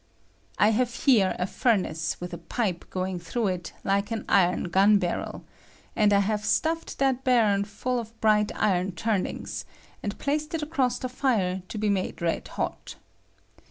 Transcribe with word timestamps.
II 0.59 0.71
have 0.71 0.91
here 0.95 1.35
a 1.37 1.45
furnace 1.45 2.19
with 2.19 2.33
a 2.33 2.39
pipe 2.39 2.89
going 2.89 3.19
through 3.19 3.45
it 3.49 3.71
like 3.83 4.09
an 4.09 4.25
iron 4.27 4.63
gun 4.63 4.97
barrel, 4.97 5.45
and 5.95 6.11
I 6.11 6.21
have 6.21 6.43
stuffed 6.43 6.97
that 6.97 7.23
barrel 7.23 7.61
full 7.65 7.99
of 7.99 8.19
bright 8.19 8.51
iron 8.55 8.93
turnings, 8.93 9.63
Emd 10.03 10.17
placed 10.17 10.55
it 10.55 10.63
across 10.63 10.97
the 10.97 11.07
fire 11.07 11.61
to 11.67 11.77
be 11.77 11.89
made 11.91 12.19
red 12.19 12.47
hot. 12.47 12.95